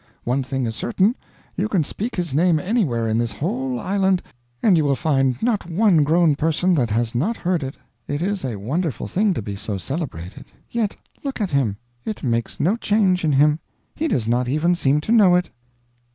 One 0.23 0.41
thing 0.41 0.65
is 0.65 0.75
certain; 0.75 1.15
you 1.55 1.69
can 1.69 1.83
speak 1.83 2.15
his 2.15 2.33
name 2.33 2.59
anywhere 2.59 3.07
in 3.07 3.19
this 3.19 3.33
whole 3.33 3.79
island, 3.79 4.23
and 4.63 4.75
you 4.75 4.83
will 4.83 4.95
find 4.95 5.39
not 5.43 5.69
one 5.69 6.01
grown 6.03 6.35
person 6.35 6.73
that 6.73 6.89
has 6.89 7.13
not 7.13 7.37
heard 7.37 7.61
it. 7.61 7.75
It 8.07 8.19
is 8.19 8.43
a 8.43 8.55
wonderful 8.55 9.07
thing 9.07 9.31
to 9.35 9.43
be 9.43 9.55
so 9.55 9.77
celebrated; 9.77 10.45
yet 10.71 10.95
look 11.23 11.39
at 11.39 11.51
him; 11.51 11.77
it 12.03 12.23
makes 12.23 12.59
no 12.59 12.77
change 12.77 13.23
in 13.23 13.33
him; 13.33 13.59
he 13.93 14.07
does 14.07 14.27
not 14.27 14.47
even 14.47 14.73
seem 14.73 15.01
to 15.01 15.11
know 15.11 15.35
it." 15.35 15.51